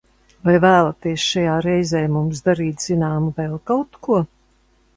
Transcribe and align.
Vai 0.47 0.53
vēlaties 0.61 1.25
šajā 1.33 1.59
reizē 1.67 2.01
mums 2.15 2.43
darīt 2.49 2.87
zināmu 2.89 3.31
vēl 3.41 3.57
kaut 3.73 4.03
ko? 4.09 4.23